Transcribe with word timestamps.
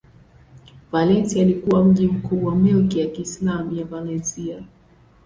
Valencia 0.91 1.41
ilikuwa 1.41 1.83
mji 1.83 2.07
mkuu 2.07 2.45
wa 2.45 2.55
milki 2.55 2.99
ya 2.99 3.07
Kiislamu 3.07 3.75
ya 3.75 3.85
Valencia. 3.85 4.63